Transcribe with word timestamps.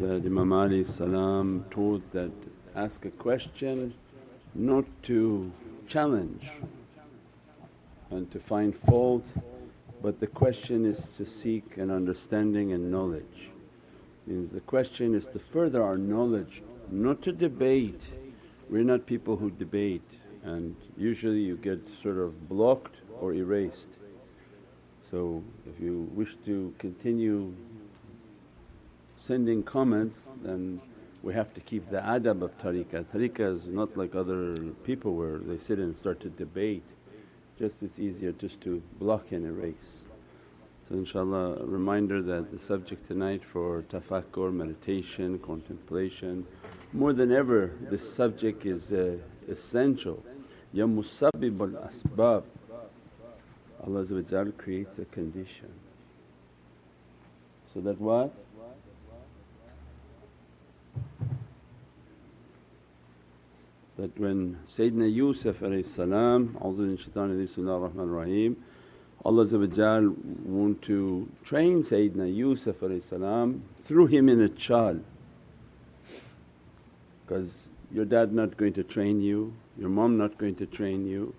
that 0.00 0.22
Imam 0.24 0.52
Ali 0.52 0.84
salam 0.84 1.64
taught 1.70 2.12
that 2.12 2.30
ask 2.76 3.04
a 3.04 3.10
question 3.10 3.92
not 4.54 4.84
to 5.02 5.50
challenge 5.88 6.46
and 8.10 8.30
to 8.30 8.38
find 8.38 8.76
fault 8.86 9.24
but 10.00 10.20
the 10.20 10.26
question 10.28 10.84
is 10.86 11.04
to 11.16 11.26
seek 11.26 11.78
an 11.78 11.90
understanding 11.90 12.72
and 12.72 12.92
knowledge. 12.92 13.50
Means 14.28 14.52
the 14.52 14.60
question 14.60 15.16
is 15.16 15.26
to 15.28 15.40
further 15.52 15.82
our 15.82 15.98
knowledge, 15.98 16.62
not 16.92 17.20
to 17.22 17.32
debate. 17.32 18.00
We're 18.70 18.84
not 18.84 19.04
people 19.04 19.36
who 19.36 19.50
debate 19.50 20.08
and 20.44 20.76
usually 20.96 21.40
you 21.40 21.56
get 21.56 21.80
sort 22.04 22.18
of 22.18 22.48
blocked 22.48 22.94
or 23.20 23.34
erased. 23.34 23.88
So 25.10 25.42
if 25.66 25.82
you 25.82 26.08
wish 26.14 26.36
to 26.46 26.72
continue 26.78 27.52
sending 29.28 29.62
comments 29.62 30.18
then 30.42 30.80
we 31.22 31.34
have 31.34 31.52
to 31.52 31.60
keep 31.60 31.88
the 31.90 31.98
adab 31.98 32.42
of 32.42 32.56
tariqah. 32.58 33.04
Tariqah 33.14 33.56
is 33.56 33.62
not 33.66 33.96
like 33.96 34.14
other 34.14 34.56
people 34.84 35.14
where 35.14 35.38
they 35.38 35.58
sit 35.58 35.78
and 35.78 35.96
start 35.96 36.20
to 36.20 36.30
debate 36.30 36.84
just 37.58 37.82
it's 37.82 37.98
easier 37.98 38.32
just 38.32 38.60
to 38.60 38.80
block 39.00 39.32
and 39.32 39.44
erase. 39.44 40.02
So 40.88 40.94
inshaAllah 40.94 41.62
a 41.62 41.66
reminder 41.66 42.22
that 42.22 42.52
the 42.52 42.58
subject 42.58 43.06
tonight 43.08 43.42
for 43.52 43.84
tafakkur, 43.90 44.52
meditation, 44.52 45.38
contemplation, 45.40 46.46
more 46.92 47.12
than 47.12 47.32
ever 47.32 47.72
this 47.90 48.14
subject 48.14 48.64
is 48.64 48.90
uh, 48.92 49.16
essential. 49.50 50.22
Ya 50.72 50.86
musabbib 50.86 51.60
al 51.60 51.90
asbab, 51.90 52.44
Allah 53.84 54.52
creates 54.56 54.98
a 54.98 55.04
condition. 55.06 55.72
So 57.74 57.80
that 57.80 58.00
what? 58.00 58.32
That 63.98 64.16
when 64.16 64.56
Sayyidina 64.72 65.12
Yusuf 65.12 65.60
ar-Rahim, 67.98 68.56
Allah 69.24 69.44
want 70.44 70.82
to 70.82 71.28
train 71.44 71.82
Sayyidina 71.82 72.32
Yusuf 72.32 72.76
through 73.84 74.06
him 74.06 74.28
in 74.28 74.42
a 74.42 74.48
chal 74.50 75.00
because 77.26 77.50
your 77.92 78.04
dad 78.04 78.32
not 78.32 78.56
going 78.56 78.72
to 78.74 78.84
train 78.84 79.20
you, 79.20 79.52
your 79.76 79.88
mom 79.88 80.16
not 80.16 80.38
going 80.38 80.54
to 80.54 80.66
train 80.66 81.04
you. 81.04 81.34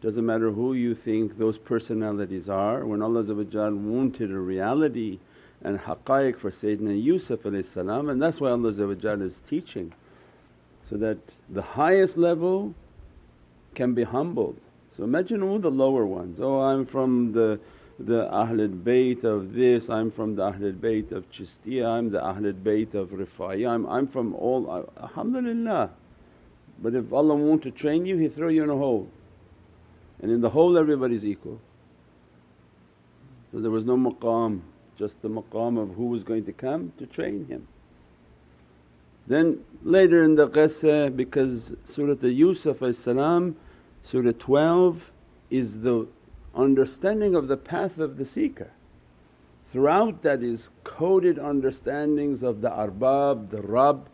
Doesn't 0.00 0.24
matter 0.24 0.52
who 0.52 0.74
you 0.74 0.94
think 0.94 1.36
those 1.36 1.58
personalities 1.58 2.48
are, 2.48 2.86
when 2.86 3.02
Allah 3.02 3.24
wanted 3.24 4.30
a 4.30 4.38
reality 4.38 5.18
and 5.62 5.80
haqqaiq 5.80 6.38
for 6.38 6.52
Sayyidina 6.52 7.02
Yusuf 7.02 7.44
and 7.44 8.22
that's 8.22 8.40
why 8.40 8.50
Allah 8.50 8.68
is 8.68 9.40
teaching 9.48 9.92
so 10.94 10.98
that 10.98 11.18
the 11.50 11.60
highest 11.60 12.16
level 12.16 12.72
can 13.74 13.94
be 13.94 14.04
humbled. 14.04 14.56
So 14.96 15.02
imagine 15.02 15.42
all 15.42 15.58
the 15.58 15.68
lower 15.68 16.06
ones, 16.06 16.38
oh 16.40 16.60
I'm 16.60 16.86
from 16.86 17.32
the 17.32 17.58
the 17.98 18.28
Ahlul 18.32 18.80
Bayt 18.80 19.24
of 19.24 19.54
this, 19.54 19.88
I'm 19.88 20.12
from 20.12 20.36
the 20.36 20.42
Ahlul 20.52 20.74
Bayt 20.74 21.10
of 21.10 21.28
Chishtiya, 21.32 21.84
I'm 21.84 22.10
the 22.10 22.20
Ahlul 22.20 22.54
Bayt 22.62 22.94
of 22.94 23.08
Rifai, 23.08 23.68
I'm, 23.68 23.86
I'm 23.86 24.06
from 24.06 24.34
all… 24.34 24.88
alhamdulillah. 25.00 25.90
But 26.80 26.94
if 26.94 27.12
Allah 27.12 27.34
want 27.34 27.62
to 27.64 27.72
train 27.72 28.06
you 28.06 28.16
He 28.16 28.28
throw 28.28 28.48
you 28.48 28.62
in 28.62 28.70
a 28.70 28.76
hole 28.76 29.08
and 30.22 30.30
in 30.30 30.40
the 30.40 30.50
hole 30.50 30.78
everybody's 30.78 31.26
equal. 31.26 31.60
So 33.50 33.58
there 33.60 33.70
was 33.72 33.84
no 33.84 33.96
maqam, 33.96 34.60
just 34.96 35.20
the 35.22 35.28
maqam 35.28 35.76
of 35.76 35.96
who 35.96 36.06
was 36.06 36.22
going 36.22 36.44
to 36.44 36.52
come 36.52 36.92
to 36.98 37.06
train 37.06 37.46
him. 37.46 37.66
Then 39.26 39.64
later 39.82 40.22
in 40.22 40.34
the 40.34 40.48
qissa 40.48 41.14
because 41.14 41.74
Surat 41.84 42.22
al 42.22 42.30
Yusuf 42.30 42.78
Surah 44.02 44.32
12 44.38 45.10
is 45.50 45.80
the 45.80 46.06
understanding 46.54 47.34
of 47.34 47.48
the 47.48 47.56
path 47.56 47.98
of 47.98 48.18
the 48.18 48.24
seeker. 48.24 48.70
Throughout 49.72 50.22
that 50.22 50.42
is 50.42 50.68
coded 50.84 51.38
understandings 51.38 52.42
of 52.42 52.60
the 52.60 52.70
arbab, 52.70 53.50
the 53.50 53.62
Rabb, 53.62 54.08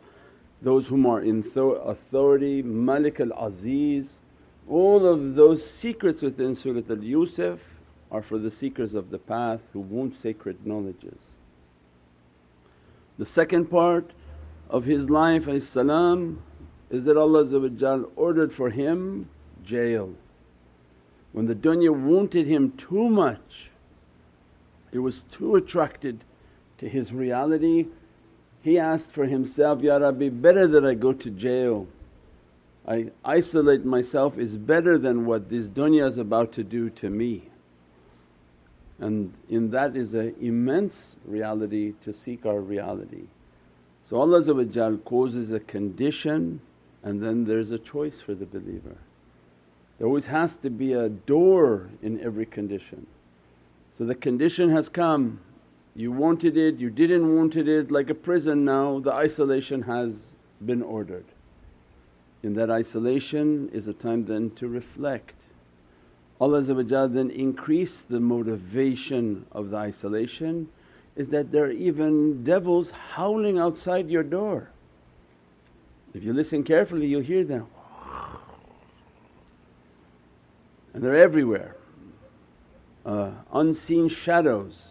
those 0.62 0.86
whom 0.86 1.06
are 1.06 1.22
in 1.22 1.44
authority, 1.56 2.62
Malik 2.62 3.20
al 3.20 3.32
Aziz. 3.32 4.06
All 4.68 5.04
of 5.06 5.34
those 5.34 5.68
secrets 5.68 6.22
within 6.22 6.54
Surat 6.54 6.88
al 6.88 7.02
Yusuf 7.02 7.58
are 8.10 8.22
for 8.22 8.38
the 8.38 8.50
seekers 8.50 8.94
of 8.94 9.10
the 9.10 9.18
path 9.18 9.60
who 9.72 9.80
want 9.80 10.18
sacred 10.18 10.66
knowledges. 10.66 11.30
The 13.18 13.26
second 13.26 13.66
part 13.70 14.12
of 14.70 14.84
his 14.84 15.10
life 15.10 15.48
is 15.48 15.74
that 15.74 17.16
Allah 17.16 18.04
ordered 18.16 18.54
for 18.54 18.70
him 18.70 19.28
jail. 19.64 20.14
When 21.32 21.46
the 21.46 21.54
dunya 21.54 21.90
wanted 21.90 22.46
him 22.46 22.72
too 22.72 23.08
much, 23.08 23.70
it 24.92 24.98
was 24.98 25.22
too 25.30 25.56
attracted 25.56 26.24
to 26.78 26.88
his 26.88 27.12
reality, 27.12 27.86
he 28.62 28.78
asked 28.78 29.12
for 29.12 29.26
himself, 29.26 29.82
Ya 29.82 29.96
Rabbi 29.96 30.28
better 30.28 30.66
that 30.66 30.84
I 30.84 30.94
go 30.94 31.12
to 31.12 31.30
jail. 31.30 31.86
I 32.86 33.10
isolate 33.24 33.84
myself 33.84 34.38
is 34.38 34.56
better 34.56 34.98
than 34.98 35.26
what 35.26 35.50
this 35.50 35.66
dunya 35.66 36.08
is 36.08 36.18
about 36.18 36.52
to 36.52 36.64
do 36.64 36.90
to 36.90 37.10
me. 37.10 37.48
And 38.98 39.32
in 39.48 39.70
that 39.70 39.96
is 39.96 40.14
an 40.14 40.34
immense 40.40 41.16
reality 41.24 41.94
to 42.02 42.12
seek 42.12 42.44
our 42.44 42.60
reality. 42.60 43.24
So 44.10 44.20
Allah 44.20 44.98
causes 45.04 45.52
a 45.52 45.60
condition 45.60 46.60
and 47.04 47.22
then 47.22 47.44
there's 47.44 47.70
a 47.70 47.78
choice 47.78 48.20
for 48.20 48.34
the 48.34 48.44
believer. 48.44 48.96
There 49.96 50.08
always 50.08 50.26
has 50.26 50.56
to 50.64 50.70
be 50.70 50.94
a 50.94 51.08
door 51.08 51.88
in 52.02 52.20
every 52.20 52.46
condition. 52.46 53.06
So 53.96 54.04
the 54.04 54.16
condition 54.16 54.68
has 54.70 54.88
come, 54.88 55.38
you 55.94 56.10
wanted 56.10 56.56
it, 56.56 56.78
you 56.78 56.90
didn't 56.90 57.36
wanted 57.36 57.68
it, 57.68 57.92
like 57.92 58.10
a 58.10 58.14
prison 58.14 58.64
now 58.64 58.98
the 58.98 59.12
isolation 59.12 59.82
has 59.82 60.16
been 60.66 60.82
ordered. 60.82 61.26
In 62.42 62.54
that 62.54 62.68
isolation 62.68 63.70
is 63.72 63.86
a 63.86 63.92
time 63.92 64.24
then 64.24 64.50
to 64.56 64.66
reflect. 64.66 65.36
Allah 66.40 66.62
then 66.62 67.30
increase 67.30 68.04
the 68.10 68.18
motivation 68.18 69.46
of 69.52 69.70
the 69.70 69.76
isolation 69.76 70.68
is 71.16 71.28
that 71.28 71.50
there 71.52 71.64
are 71.64 71.70
even 71.70 72.44
devils 72.44 72.90
howling 72.90 73.58
outside 73.58 74.08
your 74.08 74.22
door. 74.22 74.70
If 76.14 76.22
you 76.22 76.32
listen 76.32 76.64
carefully 76.64 77.06
you'll 77.06 77.22
hear 77.22 77.44
them 77.44 77.66
and 80.92 81.02
they're 81.02 81.16
everywhere. 81.16 81.76
Uh, 83.06 83.30
unseen 83.52 84.08
shadows 84.08 84.88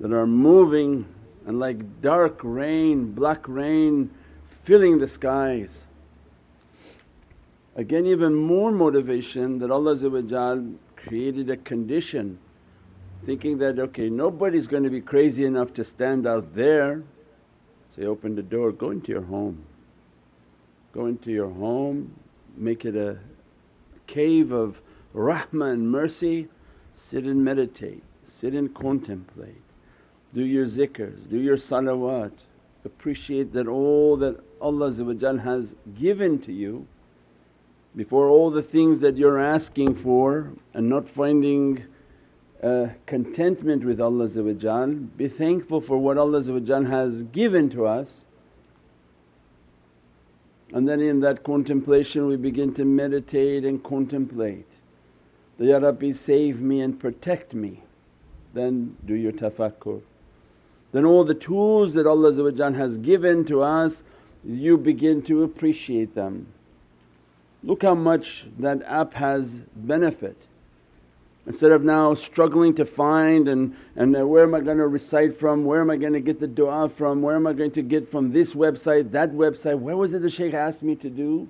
that 0.00 0.12
are 0.12 0.26
moving 0.26 1.06
and 1.46 1.60
like 1.60 2.00
dark 2.00 2.40
rain, 2.42 3.12
black 3.12 3.46
rain 3.46 4.10
filling 4.64 4.98
the 4.98 5.06
skies. 5.06 5.70
Again 7.76 8.06
even 8.06 8.34
more 8.34 8.72
motivation 8.72 9.58
that 9.58 9.70
Allah 9.70 10.64
created 10.96 11.50
a 11.50 11.56
condition 11.58 12.38
thinking 13.26 13.58
that, 13.58 13.78
okay 13.78 14.08
nobody's 14.08 14.68
going 14.68 14.84
to 14.84 14.90
be 14.90 15.00
crazy 15.00 15.44
enough 15.44 15.74
to 15.74 15.84
stand 15.84 16.26
out 16.26 16.54
there. 16.54 17.02
Say, 17.96 18.06
open 18.06 18.36
the 18.36 18.42
door, 18.42 18.72
go 18.72 18.90
into 18.90 19.10
your 19.10 19.22
home. 19.22 19.64
Go 20.92 21.06
into 21.06 21.32
your 21.32 21.50
home, 21.50 22.14
make 22.56 22.84
it 22.84 22.94
a 22.94 23.18
cave 24.06 24.52
of 24.52 24.80
rahmah 25.14 25.72
and 25.72 25.90
mercy, 25.90 26.46
sit 26.94 27.24
and 27.24 27.44
meditate, 27.44 28.02
sit 28.28 28.54
and 28.54 28.72
contemplate. 28.74 29.62
Do 30.32 30.44
your 30.44 30.66
zikrs, 30.66 31.28
do 31.28 31.38
your 31.38 31.56
salawat, 31.56 32.32
appreciate 32.84 33.52
that 33.54 33.66
all 33.66 34.16
that 34.18 34.38
Allah 34.60 34.92
has 35.38 35.74
given 35.98 36.38
to 36.40 36.52
you 36.52 36.86
before 37.96 38.28
all 38.28 38.50
the 38.50 38.62
things 38.62 39.00
that 39.00 39.16
you're 39.16 39.38
asking 39.38 39.96
for 39.96 40.52
and 40.74 40.88
not 40.88 41.08
finding 41.08 41.82
uh, 42.62 42.88
contentment 43.04 43.84
with 43.84 44.00
Allah 44.00 44.28
be 45.16 45.28
thankful 45.28 45.80
for 45.80 45.98
what 45.98 46.16
Allah 46.16 46.42
has 46.84 47.22
given 47.24 47.68
to 47.70 47.86
us. 47.86 48.10
And 50.72 50.88
then 50.88 51.00
in 51.00 51.20
that 51.20 51.44
contemplation 51.44 52.26
we 52.26 52.36
begin 52.36 52.74
to 52.74 52.84
meditate 52.84 53.64
and 53.64 53.82
contemplate, 53.82 54.66
that, 55.58 55.66
Ya 55.66 55.78
Rabbi 55.78 56.12
save 56.12 56.60
me 56.60 56.80
and 56.80 56.98
protect 56.98 57.54
me. 57.54 57.82
Then 58.52 58.96
do 59.04 59.14
your 59.14 59.32
tafakkur. 59.32 60.00
Then 60.92 61.04
all 61.04 61.24
the 61.24 61.34
tools 61.34 61.94
that 61.94 62.06
Allah 62.06 62.32
has 62.74 62.96
given 62.98 63.44
to 63.46 63.62
us 63.62 64.02
you 64.44 64.78
begin 64.78 65.22
to 65.22 65.42
appreciate 65.42 66.14
them. 66.14 66.46
Look 67.62 67.82
how 67.82 67.94
much 67.94 68.46
that 68.58 68.82
app 68.84 69.12
has 69.14 69.48
benefit 69.74 70.36
Instead 71.46 71.70
of 71.70 71.84
now 71.84 72.12
struggling 72.14 72.74
to 72.74 72.84
find 72.84 73.48
and, 73.48 73.76
and 73.94 74.16
uh, 74.16 74.26
where 74.26 74.42
am 74.42 74.54
I 74.54 74.60
going 74.60 74.78
to 74.78 74.88
recite 74.88 75.38
from, 75.38 75.64
where 75.64 75.80
am 75.80 75.90
I 75.90 75.96
going 75.96 76.12
to 76.12 76.20
get 76.20 76.40
the 76.40 76.48
du'a 76.48 76.92
from, 76.92 77.22
where 77.22 77.36
am 77.36 77.46
I 77.46 77.52
going 77.52 77.70
to 77.72 77.82
get 77.82 78.10
from 78.10 78.32
this 78.32 78.52
website, 78.54 79.12
that 79.12 79.32
website, 79.32 79.78
where 79.78 79.96
was 79.96 80.12
it 80.12 80.22
the 80.22 80.30
shaykh 80.30 80.54
asked 80.54 80.82
me 80.82 80.96
to 80.96 81.08
do? 81.08 81.48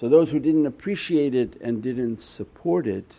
So 0.00 0.08
those 0.08 0.30
who 0.30 0.38
didn't 0.38 0.66
appreciate 0.66 1.34
it 1.34 1.60
and 1.60 1.82
didn't 1.82 2.22
support 2.22 2.86
it, 2.86 3.14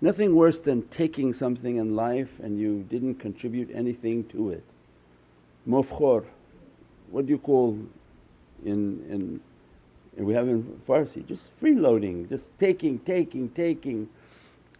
nothing 0.00 0.34
worse 0.34 0.58
than 0.58 0.82
taking 0.88 1.32
something 1.32 1.76
in 1.76 1.94
life 1.94 2.30
and 2.42 2.58
you 2.58 2.84
didn't 2.90 3.16
contribute 3.16 3.70
anything 3.72 4.24
to 4.30 4.50
it. 4.50 4.64
Mufkhor, 5.68 6.24
what 7.10 7.26
do 7.26 7.32
you 7.32 7.38
call 7.38 7.78
in, 8.64 9.04
in 9.08 9.40
we 10.16 10.34
have 10.34 10.48
in 10.48 10.80
Farsi, 10.86 11.26
just 11.26 11.48
freeloading, 11.60 12.28
just 12.28 12.44
taking, 12.60 12.98
taking, 13.00 13.48
taking. 13.50 14.08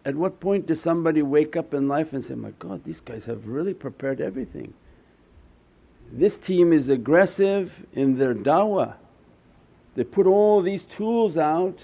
At 0.04 0.16
what 0.16 0.40
point 0.40 0.66
does 0.66 0.81
somebody 0.81 1.22
wake 1.22 1.56
up 1.56 1.75
in 1.75 1.87
life 1.87 2.12
and 2.12 2.25
say, 2.25 2.34
my 2.34 2.50
God 2.58 2.84
these 2.84 3.00
guys 3.00 3.25
have 3.26 3.46
really 3.46 3.75
prepared 3.75 4.20
everything. 4.20 4.75
This 6.12 6.37
team 6.37 6.72
is 6.72 6.88
aggressive 6.88 7.72
in 7.93 8.19
their 8.19 8.34
dawah. 8.34 8.94
They 9.94 10.04
put 10.04 10.26
all 10.26 10.60
these 10.60 10.84
tools 10.84 11.38
out 11.38 11.78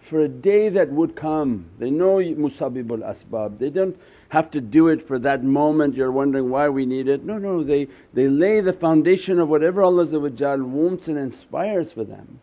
for 0.00 0.20
a 0.20 0.28
day 0.28 0.68
that 0.68 0.90
would 0.90 1.16
come. 1.16 1.66
They 1.78 1.90
know 1.90 2.16
musabibul 2.16 3.02
asbab, 3.02 3.58
they 3.58 3.70
don't 3.70 3.98
have 4.28 4.50
to 4.50 4.60
do 4.60 4.88
it 4.88 5.06
for 5.06 5.18
that 5.18 5.44
moment 5.44 5.94
you're 5.94 6.12
wondering 6.12 6.50
why 6.50 6.68
we 6.68 6.86
need 6.86 7.08
it. 7.08 7.24
No, 7.24 7.38
no, 7.38 7.62
they, 7.62 7.88
they 8.14 8.28
lay 8.28 8.60
the 8.60 8.72
foundation 8.72 9.38
of 9.38 9.48
whatever 9.48 9.82
Allah 9.82 10.06
wants 10.06 11.08
and 11.08 11.18
inspires 11.18 11.92
for 11.92 12.04
them. 12.04 12.40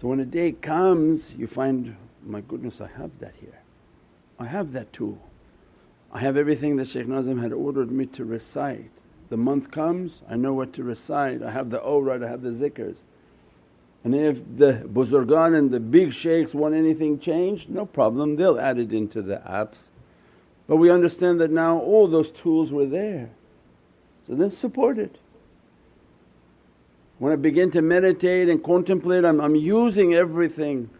So 0.00 0.08
when 0.08 0.20
a 0.20 0.24
day 0.24 0.52
comes 0.52 1.30
you 1.36 1.46
find, 1.46 1.96
my 2.24 2.40
goodness 2.42 2.80
I 2.80 2.88
have 2.98 3.10
that 3.20 3.34
here, 3.40 3.60
I 4.38 4.46
have 4.46 4.72
that 4.72 4.92
tool. 4.92 5.18
I 6.12 6.20
have 6.20 6.36
everything 6.36 6.76
that 6.76 6.88
Shaykh 6.88 7.08
Nazim 7.08 7.38
had 7.38 7.52
ordered 7.52 7.90
me 7.90 8.06
to 8.06 8.24
recite. 8.24 8.90
The 9.28 9.36
month 9.36 9.70
comes 9.70 10.22
I 10.28 10.36
know 10.36 10.52
what 10.52 10.72
to 10.74 10.84
recite, 10.84 11.42
I 11.42 11.50
have 11.50 11.70
the 11.70 11.82
awrad, 11.82 12.22
I 12.22 12.28
have 12.28 12.42
the 12.42 12.50
zikrs. 12.50 12.96
And 14.04 14.14
if 14.14 14.40
the 14.56 14.84
buzurgan 14.86 15.56
and 15.58 15.70
the 15.70 15.80
big 15.80 16.12
shaykhs 16.12 16.54
want 16.54 16.76
anything 16.76 17.18
changed, 17.18 17.68
no 17.68 17.84
problem, 17.84 18.36
they'll 18.36 18.60
add 18.60 18.78
it 18.78 18.92
into 18.92 19.20
the 19.20 19.38
apps. 19.38 19.88
But 20.68 20.76
we 20.76 20.90
understand 20.90 21.40
that 21.40 21.50
now 21.50 21.78
all 21.78 22.06
those 22.06 22.30
tools 22.30 22.70
were 22.70 22.86
there. 22.86 23.30
So 24.26 24.34
then 24.34 24.50
support 24.50 24.98
it. 24.98 25.18
When 27.18 27.32
I 27.32 27.36
begin 27.36 27.70
to 27.72 27.82
meditate 27.82 28.48
and 28.48 28.62
contemplate, 28.62 29.24
I'm, 29.24 29.40
I'm 29.40 29.56
using 29.56 30.14
everything. 30.14 30.90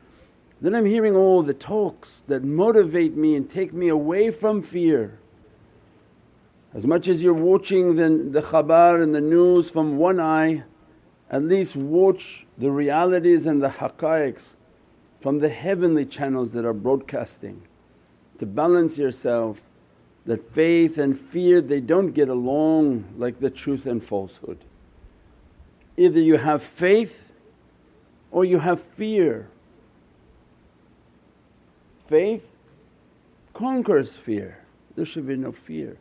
Then 0.60 0.74
I'm 0.74 0.86
hearing 0.86 1.14
all 1.14 1.42
the 1.42 1.54
talks 1.54 2.22
that 2.28 2.42
motivate 2.42 3.16
me 3.16 3.36
and 3.36 3.48
take 3.48 3.72
me 3.72 3.88
away 3.88 4.30
from 4.30 4.62
fear. 4.62 5.18
As 6.74 6.86
much 6.86 7.08
as 7.08 7.22
you're 7.22 7.34
watching 7.34 7.96
the, 7.96 8.30
the 8.40 8.46
khabar 8.46 9.02
and 9.02 9.14
the 9.14 9.20
news 9.20 9.70
from 9.70 9.98
one 9.98 10.20
eye, 10.20 10.62
at 11.30 11.42
least 11.42 11.76
watch 11.76 12.46
the 12.58 12.70
realities 12.70 13.46
and 13.46 13.62
the 13.62 13.68
haqqaiqs 13.68 14.42
from 15.20 15.38
the 15.38 15.48
heavenly 15.48 16.04
channels 16.04 16.52
that 16.52 16.64
are 16.64 16.72
broadcasting 16.72 17.62
to 18.38 18.46
balance 18.46 18.96
yourself 18.98 19.60
that 20.26 20.52
faith 20.54 20.98
and 20.98 21.18
fear 21.18 21.60
they 21.60 21.80
don't 21.80 22.12
get 22.12 22.28
along 22.28 23.04
like 23.16 23.40
the 23.40 23.50
truth 23.50 23.86
and 23.86 24.04
falsehood. 24.04 24.58
Either 25.96 26.20
you 26.20 26.36
have 26.36 26.62
faith 26.62 27.32
or 28.30 28.44
you 28.44 28.58
have 28.58 28.82
fear. 28.96 29.48
Faith 32.08 32.44
conquers 33.54 34.12
fear, 34.12 34.58
there 34.94 35.06
should 35.06 35.26
be 35.26 35.36
no 35.36 35.52
fear. 35.52 35.96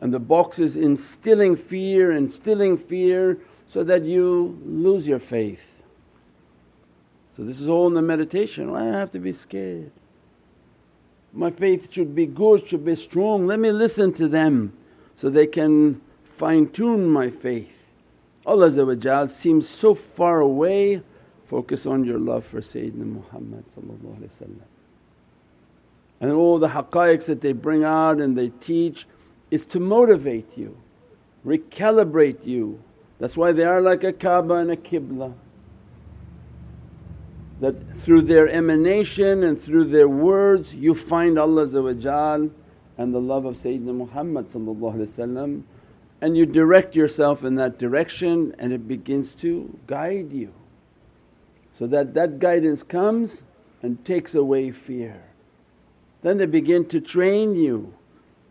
And 0.00 0.12
the 0.12 0.18
box 0.18 0.58
is 0.58 0.76
instilling 0.76 1.56
fear, 1.56 2.12
instilling 2.12 2.76
fear 2.76 3.38
so 3.68 3.84
that 3.84 4.02
you 4.02 4.60
lose 4.64 5.06
your 5.06 5.18
faith. 5.18 5.62
So 7.36 7.44
this 7.44 7.60
is 7.60 7.68
all 7.68 7.86
in 7.86 7.94
the 7.94 8.02
meditation, 8.02 8.72
why 8.72 8.88
I 8.88 8.92
have 8.98 9.12
to 9.12 9.18
be 9.18 9.32
scared? 9.32 9.90
My 11.32 11.50
faith 11.50 11.88
should 11.90 12.14
be 12.14 12.26
good, 12.26 12.66
should 12.66 12.84
be 12.84 12.96
strong, 12.96 13.46
let 13.46 13.58
me 13.58 13.72
listen 13.72 14.12
to 14.14 14.28
them 14.28 14.72
so 15.14 15.30
they 15.30 15.46
can 15.46 16.00
fine 16.36 16.68
tune 16.70 17.08
my 17.08 17.30
faith. 17.30 17.72
Allah 18.44 19.28
seems 19.28 19.68
so 19.68 19.94
far 19.94 20.40
away, 20.40 21.00
focus 21.52 21.84
on 21.84 22.02
your 22.02 22.18
love 22.18 22.46
for 22.46 22.62
Sayyidina 22.62 23.04
Muhammad 23.04 23.62
and 26.22 26.32
all 26.32 26.58
the 26.58 26.68
haqqaiqs 26.68 27.26
that 27.26 27.42
they 27.42 27.52
bring 27.52 27.84
out 27.84 28.22
and 28.22 28.38
they 28.38 28.48
teach 28.48 29.06
is 29.50 29.66
to 29.66 29.78
motivate 29.78 30.48
you, 30.56 30.74
recalibrate 31.44 32.46
you. 32.46 32.80
That's 33.18 33.36
why 33.36 33.52
they 33.52 33.64
are 33.64 33.82
like 33.82 34.02
a 34.02 34.14
Kaaba 34.14 34.54
and 34.54 34.70
a 34.70 34.76
Qibla. 34.76 35.34
That 37.60 37.74
through 38.00 38.22
their 38.22 38.48
emanation 38.48 39.42
and 39.42 39.62
through 39.62 39.90
their 39.90 40.08
words 40.08 40.72
you 40.72 40.94
find 40.94 41.38
Allah 41.38 41.66
and 42.96 43.14
the 43.14 43.20
love 43.20 43.44
of 43.44 43.56
Sayyidina 43.56 43.94
Muhammad 43.94 44.46
and 46.22 46.36
you 46.36 46.46
direct 46.46 46.96
yourself 46.96 47.44
in 47.44 47.56
that 47.56 47.78
direction 47.78 48.54
and 48.58 48.72
it 48.72 48.88
begins 48.88 49.34
to 49.34 49.78
guide 49.86 50.32
you. 50.32 50.50
So 51.78 51.86
that 51.88 52.14
that 52.14 52.38
guidance 52.38 52.82
comes 52.82 53.42
and 53.82 54.02
takes 54.04 54.34
away 54.34 54.70
fear. 54.70 55.22
Then 56.22 56.38
they 56.38 56.46
begin 56.46 56.86
to 56.86 57.00
train 57.00 57.56
you 57.56 57.92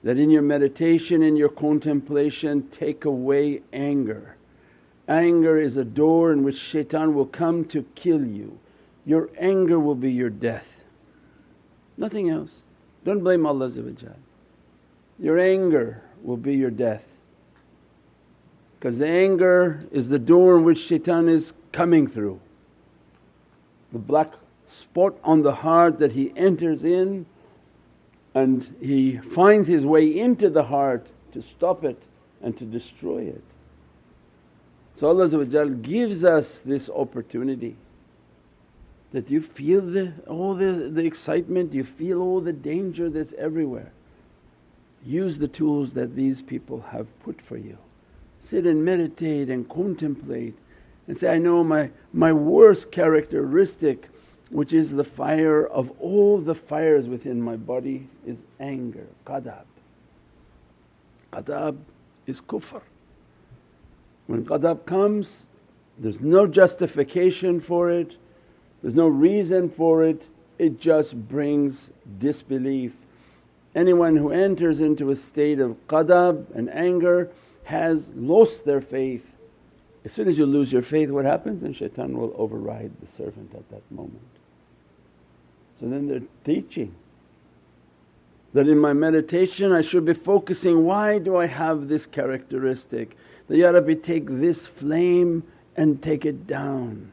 that 0.03 0.17
in 0.17 0.29
your 0.29 0.41
meditation, 0.41 1.23
in 1.23 1.35
your 1.35 1.49
contemplation 1.49 2.67
take 2.69 3.05
away 3.05 3.61
anger. 3.71 4.35
Anger 5.07 5.59
is 5.59 5.77
a 5.77 5.83
door 5.83 6.31
in 6.31 6.43
which 6.43 6.57
shaitan 6.57 7.13
will 7.13 7.25
come 7.25 7.65
to 7.65 7.83
kill 7.95 8.25
you. 8.25 8.57
Your 9.05 9.29
anger 9.39 9.79
will 9.79 9.95
be 9.95 10.11
your 10.11 10.29
death, 10.29 10.67
nothing 11.97 12.29
else. 12.29 12.61
Don't 13.03 13.19
blame 13.19 13.45
Allah 13.45 13.71
Your 15.19 15.39
anger 15.39 16.03
will 16.23 16.37
be 16.37 16.53
your 16.53 16.69
death 16.69 17.03
because 18.79 18.97
the 18.97 19.07
anger 19.07 19.83
is 19.91 20.07
the 20.07 20.19
door 20.19 20.57
in 20.57 20.63
which 20.63 20.79
shaitan 20.79 21.29
is 21.29 21.53
coming 21.71 22.07
through. 22.07 22.39
The 23.91 23.99
black 23.99 24.33
spot 24.67 25.15
on 25.23 25.41
the 25.41 25.53
heart 25.53 25.99
that 25.99 26.13
he 26.13 26.31
enters 26.35 26.83
in 26.83 27.25
and 28.33 28.75
he 28.79 29.17
finds 29.17 29.67
his 29.67 29.85
way 29.85 30.17
into 30.17 30.49
the 30.49 30.63
heart 30.63 31.07
to 31.33 31.41
stop 31.41 31.83
it 31.83 32.01
and 32.41 32.57
to 32.57 32.65
destroy 32.65 33.23
it. 33.23 33.43
So 34.95 35.07
Allah 35.07 35.69
gives 35.69 36.23
us 36.23 36.59
this 36.63 36.89
opportunity 36.89 37.75
that 39.11 39.29
you 39.29 39.41
feel 39.41 39.81
the, 39.81 40.13
all 40.27 40.53
the, 40.53 40.89
the 40.93 41.05
excitement, 41.05 41.73
you 41.73 41.83
feel 41.83 42.21
all 42.21 42.39
the 42.39 42.53
danger 42.53 43.09
that's 43.09 43.33
everywhere. 43.33 43.91
Use 45.05 45.37
the 45.37 45.47
tools 45.47 45.93
that 45.93 46.15
these 46.15 46.41
people 46.41 46.81
have 46.91 47.07
put 47.23 47.41
for 47.41 47.57
you 47.57 47.77
sit 48.51 48.65
and 48.65 48.83
meditate 48.83 49.49
and 49.49 49.67
contemplate 49.69 50.53
and 51.11 51.19
say, 51.19 51.27
I 51.27 51.39
know 51.39 51.61
my, 51.61 51.89
my 52.13 52.31
worst 52.31 52.89
characteristic 52.89 54.07
which 54.49 54.71
is 54.71 54.91
the 54.91 55.03
fire 55.03 55.67
of 55.67 55.91
all 55.99 56.39
the 56.39 56.55
fires 56.55 57.09
within 57.09 57.41
my 57.41 57.57
body 57.57 58.07
is 58.25 58.37
anger, 58.61 59.05
qadab. 59.25 59.65
Qadab 61.33 61.75
is 62.27 62.39
kufr. 62.39 62.81
When 64.27 64.45
qadab 64.45 64.85
comes 64.85 65.43
there's 65.97 66.21
no 66.21 66.47
justification 66.47 67.59
for 67.59 67.91
it, 67.91 68.15
there's 68.81 68.95
no 68.95 69.09
reason 69.09 69.69
for 69.69 70.05
it, 70.05 70.29
it 70.59 70.79
just 70.79 71.13
brings 71.27 71.89
disbelief. 72.19 72.93
Anyone 73.75 74.15
who 74.15 74.31
enters 74.31 74.79
into 74.79 75.09
a 75.09 75.17
state 75.17 75.59
of 75.59 75.75
qadab 75.89 76.55
and 76.55 76.73
anger 76.73 77.29
has 77.65 78.07
lost 78.15 78.63
their 78.63 78.79
faith. 78.79 79.25
As 80.03 80.11
soon 80.11 80.27
as 80.27 80.37
you 80.37 80.45
lose 80.45 80.71
your 80.71 80.81
faith 80.81 81.09
what 81.09 81.25
happens? 81.25 81.61
Then 81.61 81.73
shaitan 81.73 82.17
will 82.17 82.33
override 82.37 82.91
the 83.01 83.11
servant 83.11 83.53
at 83.53 83.69
that 83.69 83.89
moment. 83.91 84.21
So 85.79 85.87
then 85.87 86.07
they're 86.07 86.21
teaching 86.43 86.95
that 88.53 88.67
in 88.67 88.77
my 88.77 88.93
meditation 88.93 89.71
I 89.71 89.81
should 89.81 90.05
be 90.05 90.13
focusing, 90.13 90.83
why 90.85 91.19
do 91.19 91.37
I 91.37 91.45
have 91.45 91.87
this 91.87 92.05
characteristic? 92.05 93.15
That, 93.47 93.57
Ya 93.57 93.69
Rabbi 93.69 93.93
take 93.95 94.25
this 94.27 94.67
flame 94.67 95.43
and 95.77 96.01
take 96.01 96.25
it 96.25 96.47
down 96.47 97.11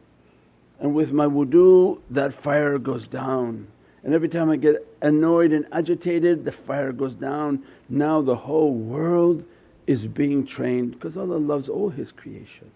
and 0.80 0.94
with 0.94 1.12
my 1.12 1.26
wudu 1.26 2.00
that 2.10 2.32
fire 2.32 2.78
goes 2.78 3.06
down 3.06 3.66
and 4.04 4.14
every 4.14 4.28
time 4.28 4.48
I 4.48 4.56
get 4.56 4.86
annoyed 5.02 5.52
and 5.52 5.66
agitated 5.72 6.44
the 6.44 6.52
fire 6.52 6.92
goes 6.92 7.14
down. 7.14 7.62
Now 7.88 8.22
the 8.22 8.36
whole 8.36 8.72
world 8.72 9.44
is 9.86 10.06
being 10.06 10.46
trained 10.46 10.92
because 10.92 11.16
Allah 11.16 11.36
loves 11.36 11.68
all 11.68 11.90
His 11.90 12.12
creation. 12.12 12.70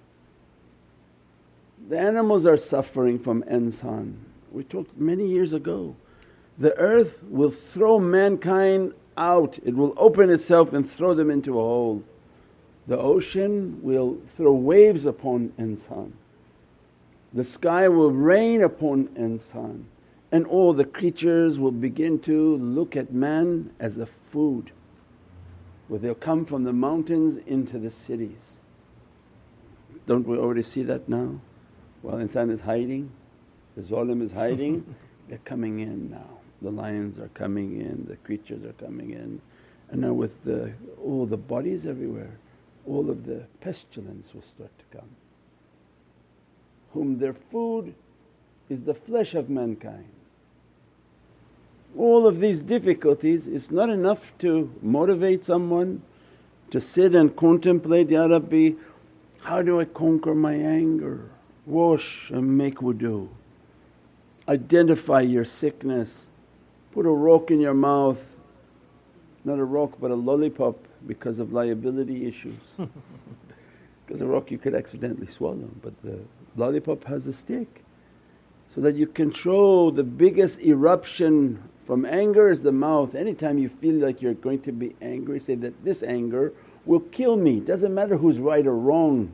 The 1.89 1.99
animals 1.99 2.47
are 2.47 2.57
suffering 2.57 3.19
from 3.19 3.43
insan. 3.45 4.15
We 4.51 4.65
talked 4.65 4.97
many 4.99 5.27
years 5.27 5.53
ago 5.53 5.97
the 6.59 6.77
earth 6.77 7.23
will 7.25 7.51
throw 7.51 7.99
mankind 7.99 8.93
out, 9.17 9.59
it 9.65 9.75
will 9.75 9.95
open 9.97 10.31
itself 10.31 10.73
and 10.73 10.89
throw 10.89 11.15
them 11.15 11.31
into 11.31 11.59
a 11.59 11.63
hole. 11.63 12.03
The 12.87 12.99
ocean 12.99 13.81
will 13.83 14.19
throw 14.37 14.53
waves 14.53 15.07
upon 15.07 15.53
insan. 15.59 16.13
The 17.33 17.45
sky 17.45 17.89
will 17.89 18.11
rain 18.11 18.63
upon 18.63 19.09
insan 19.09 19.85
and 20.31 20.47
all 20.47 20.73
the 20.73 20.85
creatures 20.85 21.59
will 21.59 21.73
begin 21.73 22.19
to 22.21 22.57
look 22.57 22.97
at 22.97 23.13
man 23.13 23.71
as 23.81 23.99
a 23.99 24.09
food 24.31 24.71
where 25.89 26.01
they'll 26.01 26.15
come 26.15 26.47
from 26.47 26.65
the 26.65 26.73
mountains 26.73 27.39
into 27.47 27.79
the 27.79 27.91
cities. 27.91 28.53
Don't 30.07 30.27
we 30.27 30.39
already 30.39 30.63
see 30.63 30.83
that 30.85 31.09
now? 31.09 31.39
While 32.03 32.17
insan 32.17 32.51
is 32.51 32.61
hiding, 32.61 33.11
the 33.77 33.83
zalim 33.83 34.23
is 34.23 34.33
hiding, 34.33 34.95
they're 35.29 35.39
coming 35.45 35.81
in 35.81 36.11
now. 36.11 36.39
The 36.61 36.71
lions 36.71 37.19
are 37.19 37.29
coming 37.29 37.81
in, 37.81 38.07
the 38.09 38.17
creatures 38.17 38.65
are 38.65 38.75
coming 38.75 39.11
in. 39.11 39.41
And 39.91 40.01
now 40.01 40.13
with 40.13 40.45
the, 40.45 40.73
all 41.03 41.27
the 41.27 41.37
bodies 41.37 41.87
everywhere, 41.87 42.31
all 42.87 43.11
of 43.11 43.27
the 43.27 43.45
pestilence 43.61 44.33
will 44.35 44.45
start 44.55 44.71
to 44.79 44.99
come. 44.99 45.09
Whom 46.93 47.19
their 47.19 47.35
food 47.51 47.95
is 48.69 48.81
the 48.83 48.95
flesh 48.95 49.35
of 49.35 49.49
mankind. 49.51 50.09
All 51.97 52.27
of 52.27 52.41
these 52.41 52.61
difficulties 52.61 53.47
is 53.47 53.71
not 53.71 53.91
enough 53.91 54.33
to 54.39 54.73
motivate 54.81 55.45
someone 55.45 56.03
to 56.71 56.81
sit 56.81 57.15
and 57.15 57.37
contemplate, 57.37 58.09
Ya 58.09 58.25
Rabbi, 58.25 58.71
how 59.41 59.61
do 59.61 59.81
I 59.81 59.85
conquer 59.85 60.35
my 60.35 60.55
anger? 60.55 61.29
Wash 61.67 62.31
and 62.31 62.59
make 62.59 62.77
wudu. 62.77 63.29
Identify 64.49 65.21
your 65.21 65.45
sickness, 65.45 66.27
put 66.93 67.07
a 67.07 67.11
rock 67.11 67.51
in 67.51 67.61
your 67.61 67.75
mouth, 67.75 68.19
not 69.45 69.59
a 69.59 69.65
rock 69.65 69.93
but 70.01 70.11
a 70.11 70.15
lollipop 70.15 70.77
because 71.07 71.39
of 71.39 71.53
liability 71.53 72.27
issues. 72.27 72.61
Because 74.05 74.21
a 74.21 74.27
rock 74.27 74.51
you 74.51 74.59
could 74.59 74.75
accidentally 74.75 75.29
swallow 75.29 75.71
but 75.81 75.95
the 76.03 76.19
lollipop 76.57 77.05
has 77.05 77.27
a 77.29 77.33
stick 77.33 77.83
so 78.75 78.81
that 78.81 78.95
you 78.97 79.07
control 79.07 79.91
the 79.91 80.03
biggest 80.03 80.61
eruption 80.61 81.63
from 81.87 82.05
anger 82.05 82.49
is 82.49 82.61
the 82.61 82.73
mouth. 82.73 83.15
Anytime 83.15 83.59
you 83.59 83.69
feel 83.69 83.97
like 83.97 84.23
you're 84.23 84.35
going 84.35 84.61
to 84.63 84.73
be 84.73 84.95
angry, 85.03 85.41
say 85.41 85.55
that 85.57 85.85
this 85.85 86.03
anger 86.03 86.53
will 86.87 87.01
kill 87.01 87.37
me. 87.37 87.61
Doesn't 87.61 87.95
matter 87.95 88.17
who's 88.17 88.39
right 88.39 88.67
or 88.67 88.77
wrong. 88.77 89.33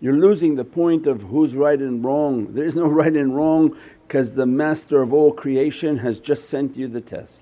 You're 0.00 0.16
losing 0.16 0.54
the 0.54 0.64
point 0.64 1.06
of 1.06 1.20
who's 1.20 1.54
right 1.54 1.78
and 1.78 2.02
wrong. 2.02 2.54
There 2.54 2.64
is 2.64 2.74
no 2.74 2.86
right 2.88 3.14
and 3.14 3.36
wrong 3.36 3.76
because 4.06 4.32
the 4.32 4.46
master 4.46 5.02
of 5.02 5.12
all 5.12 5.32
creation 5.32 5.98
has 5.98 6.18
just 6.18 6.48
sent 6.48 6.76
you 6.76 6.88
the 6.88 7.00
test. 7.00 7.40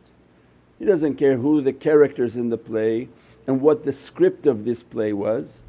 He 0.78 0.84
doesn't 0.84 1.16
care 1.16 1.36
who 1.36 1.60
the 1.60 1.72
characters 1.72 2.36
in 2.36 2.50
the 2.50 2.58
play 2.58 3.08
and 3.46 3.60
what 3.60 3.84
the 3.84 3.92
script 3.92 4.46
of 4.46 4.64
this 4.64 4.82
play 4.82 5.12
was. 5.12 5.62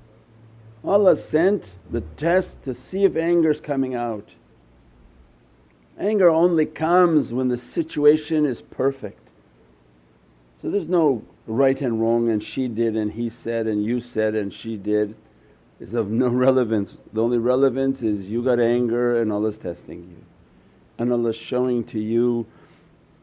Allah 0.83 1.15
sent 1.15 1.65
the 1.89 2.01
test 2.01 2.61
to 2.63 2.73
see 2.73 3.03
if 3.03 3.15
anger 3.15 3.51
is 3.51 3.61
coming 3.61 3.95
out. 3.95 4.29
Anger 5.99 6.29
only 6.29 6.65
comes 6.65 7.33
when 7.33 7.49
the 7.49 7.57
situation 7.57 8.45
is 8.45 8.61
perfect. 8.61 9.29
So 10.61 10.69
there's 10.69 10.87
no 10.87 11.23
right 11.45 11.79
and 11.81 11.99
wrong 11.99 12.29
and 12.29 12.43
she 12.43 12.67
did 12.67 12.95
and 12.95 13.11
he 13.11 13.29
said 13.29 13.67
and 13.67 13.83
you 13.83 13.99
said 13.99 14.35
and 14.35 14.53
she 14.53 14.77
did 14.77 15.15
is 15.79 15.93
of 15.93 16.09
no 16.09 16.27
relevance. 16.29 16.97
The 17.13 17.21
only 17.21 17.37
relevance 17.37 18.01
is 18.01 18.25
you 18.25 18.43
got 18.43 18.59
anger 18.59 19.21
and 19.21 19.31
Allah's 19.31 19.57
testing 19.57 19.99
you. 20.01 20.25
And 20.97 21.11
Allah's 21.11 21.35
showing 21.35 21.83
to 21.85 21.99
you, 21.99 22.45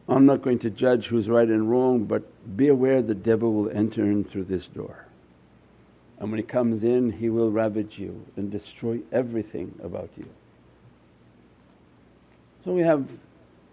I'm 0.09 0.25
not 0.25 0.41
going 0.41 0.59
to 0.59 0.69
judge 0.69 1.07
who's 1.07 1.29
right 1.29 1.47
and 1.47 1.69
wrong 1.69 2.05
but 2.05 2.23
be 2.55 2.69
aware 2.69 3.01
the 3.01 3.13
devil 3.13 3.53
will 3.53 3.69
enter 3.69 4.03
in 4.03 4.23
through 4.23 4.45
this 4.45 4.67
door. 4.67 5.05
And 6.19 6.31
when 6.31 6.39
he 6.39 6.43
comes 6.43 6.83
in 6.83 7.11
he 7.11 7.29
will 7.29 7.51
ravage 7.51 7.99
you 7.99 8.25
and 8.37 8.49
destroy 8.49 8.99
everything 9.11 9.73
about 9.83 10.09
you. 10.17 10.25
So 12.63 12.71
we 12.71 12.81
have 12.81 13.07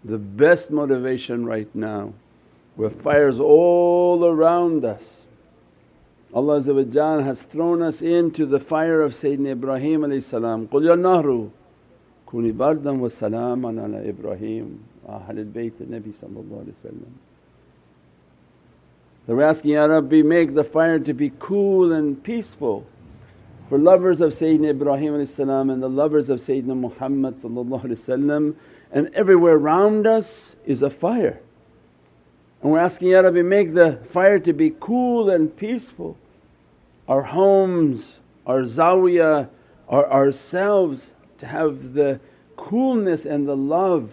the 0.03 0.17
best 0.17 0.71
motivation 0.71 1.45
right 1.45 1.73
now 1.73 2.13
where 2.75 2.89
fires 2.89 3.39
all 3.39 4.25
around 4.25 4.85
us. 4.85 5.24
Allah 6.34 6.62
has 7.22 7.42
thrown 7.42 7.82
us 7.82 8.02
into 8.02 8.46
the 8.46 8.60
fire 8.60 9.02
of 9.02 9.12
Sayyidina 9.12 9.52
Ibrahim 9.52 10.20
salam. 10.20 10.68
قُلْ 10.68 10.84
يَا 10.84 10.96
نَهْرُ 10.96 11.50
كُونِ 12.28 12.52
بَرْدًا 12.52 13.00
وَسَلَامًا 13.00 13.80
عَلَى 13.80 14.12
إِبْرَاهِيم 14.12 14.78
Ahl 15.08 15.38
al-Bayt 15.38 15.72
Nabi 15.82 16.14
They 19.26 19.34
were 19.34 19.42
asking, 19.42 19.72
Ya 19.72 19.86
Rabbi 19.86 20.22
make 20.22 20.54
the 20.54 20.62
fire 20.62 21.00
to 21.00 21.12
be 21.12 21.32
cool 21.40 21.92
and 21.92 22.22
peaceful 22.22 22.86
for 23.68 23.78
lovers 23.78 24.20
of 24.20 24.32
Sayyidina 24.34 24.70
Ibrahim 24.70 25.14
and 25.14 25.82
the 25.82 25.88
lovers 25.88 26.30
of 26.30 26.40
Sayyidina 26.40 26.76
Muhammad 26.76 27.42
and 28.92 29.14
everywhere 29.14 29.54
around 29.54 30.06
us 30.06 30.54
is 30.66 30.82
a 30.82 30.90
fire. 30.90 31.40
And 32.62 32.72
we're 32.72 32.78
asking, 32.78 33.08
Ya 33.08 33.20
Rabbi 33.20 33.42
make 33.42 33.74
the 33.74 33.98
fire 34.10 34.38
to 34.40 34.52
be 34.52 34.74
cool 34.80 35.30
and 35.30 35.54
peaceful. 35.56 36.16
Our 37.07 37.21
homes, 37.21 38.15
our 38.45 38.61
zawiyah, 38.61 39.49
our 39.89 40.11
ourselves 40.11 41.11
to 41.39 41.45
have 41.45 41.93
the 41.93 42.19
coolness 42.57 43.25
and 43.25 43.47
the 43.47 43.55
love 43.55 44.11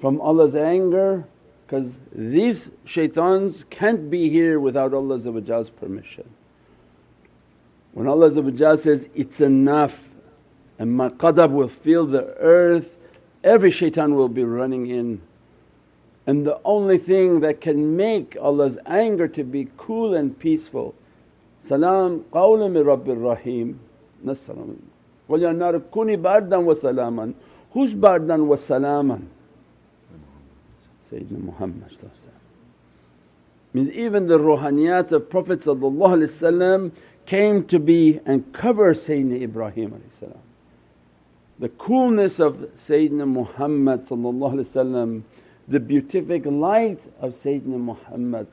from 0.00 0.20
Allah's 0.20 0.54
anger 0.54 1.24
because 1.66 1.90
these 2.12 2.70
shaitans 2.84 3.64
can't 3.70 4.10
be 4.10 4.28
here 4.28 4.60
without 4.60 4.92
Allah's 4.92 5.70
permission. 5.70 6.28
When 7.92 8.06
Allah 8.06 8.76
says, 8.76 9.08
it's 9.14 9.40
enough 9.40 9.98
and 10.78 10.92
my 10.92 11.08
qadab 11.08 11.50
will 11.50 11.68
fill 11.68 12.06
the 12.06 12.34
earth 12.38 12.90
every 13.44 13.70
shaitan 13.70 14.14
will 14.14 14.28
be 14.28 14.44
running 14.44 14.88
in. 14.88 15.20
And 16.26 16.46
the 16.46 16.60
only 16.64 16.98
thing 16.98 17.40
that 17.40 17.60
can 17.60 17.96
make 17.96 18.36
Allah's 18.40 18.78
anger 18.86 19.26
to 19.28 19.42
be 19.42 19.68
cool 19.76 20.14
and 20.14 20.38
peaceful, 20.38 20.94
Salam 21.64 22.24
qawlan 22.32 22.72
min 22.72 22.84
Rabbir 22.84 23.22
Rahim, 23.22 23.78
Nassalam. 24.24 24.76
Ya 25.28 25.52
nar 25.52 25.78
kuni 25.80 26.16
bardan 26.16 26.64
wa 26.64 26.74
salaman. 26.74 27.34
Who's 27.72 27.94
bardan 27.94 28.46
wa 28.46 28.56
salaman? 28.56 29.28
Sayyidina 31.10 31.44
Muhammad 31.44 31.90
Means 33.72 33.90
even 33.90 34.26
the 34.26 34.38
ruhaniyat 34.38 35.12
of 35.12 35.30
Prophet 35.30 35.62
came 37.24 37.64
to 37.66 37.78
be 37.78 38.20
and 38.26 38.52
cover 38.52 38.92
Sayyidina 38.94 39.42
Ibrahim 39.42 40.02
the 41.58 41.68
coolness 41.68 42.40
of 42.40 42.56
Sayyidina 42.76 43.26
Muhammad 43.28 44.06
the 45.68 45.78
beatific 45.78 46.44
light 46.44 46.98
of 47.20 47.34
Sayyidina 47.34 47.78
Muhammad 47.78 48.48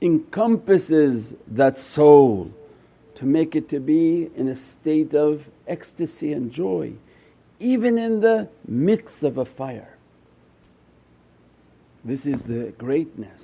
encompasses 0.00 1.34
that 1.48 1.78
soul 1.78 2.50
to 3.16 3.24
make 3.24 3.56
it 3.56 3.68
to 3.70 3.80
be 3.80 4.30
in 4.36 4.48
a 4.48 4.56
state 4.56 5.14
of 5.14 5.46
ecstasy 5.66 6.32
and 6.32 6.52
joy 6.52 6.92
even 7.58 7.98
in 7.98 8.20
the 8.20 8.48
midst 8.66 9.22
of 9.22 9.38
a 9.38 9.44
fire. 9.44 9.96
This 12.04 12.26
is 12.26 12.42
the 12.42 12.72
greatness. 12.78 13.42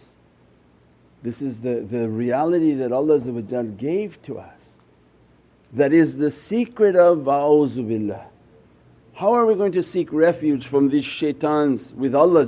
This 1.22 1.40
is 1.40 1.58
the, 1.58 1.86
the 1.88 2.08
reality 2.08 2.74
that 2.74 2.92
Allah 2.92 3.20
gave 3.20 4.22
to 4.24 4.38
us. 4.38 4.58
That 5.72 5.92
is 5.92 6.16
the 6.16 6.30
secret 6.30 6.96
of 6.96 7.18
a'udhu 7.18 7.88
billah. 7.88 8.26
How 9.14 9.32
are 9.32 9.46
we 9.46 9.54
going 9.54 9.72
to 9.72 9.82
seek 9.82 10.12
refuge 10.12 10.66
from 10.66 10.90
these 10.90 11.04
shaitans 11.04 11.92
with 11.94 12.14
Allah 12.14 12.44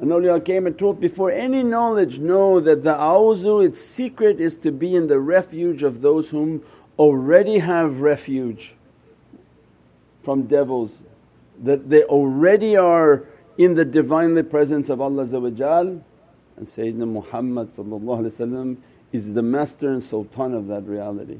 and 0.00 0.10
awliya 0.10 0.44
came 0.44 0.66
and 0.66 0.78
taught 0.78 1.00
before 1.00 1.30
any 1.30 1.62
knowledge 1.62 2.18
know 2.18 2.60
that 2.60 2.82
the 2.82 2.94
a'udhu 2.94 3.64
its 3.64 3.80
secret 3.80 4.40
is 4.40 4.56
to 4.56 4.72
be 4.72 4.94
in 4.94 5.06
the 5.06 5.20
refuge 5.20 5.82
of 5.82 6.00
those 6.02 6.30
whom 6.30 6.62
already 6.98 7.58
have 7.58 8.00
refuge 8.00 8.74
from 10.24 10.44
devils, 10.44 10.90
that 11.62 11.88
they 11.88 12.02
already 12.04 12.76
are 12.76 13.24
in 13.58 13.74
the 13.74 13.84
Divinely 13.84 14.42
presence 14.42 14.88
of 14.88 15.00
Allah 15.00 15.22
and 15.22 16.68
Sayyidina 16.68 17.06
Muhammad 17.06 17.70
is 19.12 19.32
the 19.32 19.42
master 19.42 19.92
and 19.92 20.02
sultan 20.02 20.54
of 20.54 20.66
that 20.68 20.82
reality. 20.86 21.38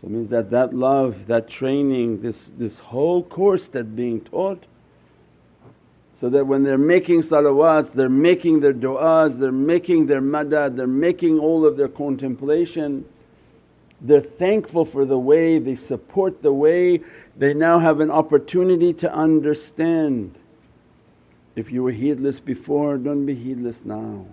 So 0.00 0.06
it 0.06 0.10
means 0.10 0.30
that 0.30 0.50
that 0.50 0.74
love, 0.74 1.26
that 1.26 1.48
training, 1.48 2.22
this, 2.22 2.50
this 2.56 2.78
whole 2.78 3.24
course 3.24 3.66
that 3.68 3.96
being 3.96 4.20
taught 4.20 4.62
so 6.20 6.28
that 6.28 6.46
when 6.46 6.64
they're 6.64 6.78
making 6.78 7.22
salawats, 7.22 7.92
they're 7.92 8.08
making 8.08 8.60
their 8.60 8.72
du'as, 8.72 9.38
they're 9.38 9.52
making 9.52 10.06
their 10.06 10.20
madad, 10.20 10.76
they're 10.76 10.86
making 10.86 11.38
all 11.38 11.64
of 11.64 11.76
their 11.76 11.88
contemplation 11.88 13.04
They're 14.00 14.20
thankful 14.20 14.84
for 14.84 15.04
the 15.04 15.18
way, 15.18 15.58
they 15.58 15.74
support 15.74 16.42
the 16.42 16.52
way, 16.52 17.00
they 17.36 17.52
now 17.52 17.78
have 17.78 18.00
an 18.00 18.10
opportunity 18.10 18.92
to 18.94 19.12
understand. 19.12 20.36
If 21.56 21.72
you 21.72 21.82
were 21.82 21.90
heedless 21.90 22.38
before, 22.38 22.96
don't 22.96 23.26
be 23.26 23.34
heedless 23.34 23.80
now. 23.84 24.24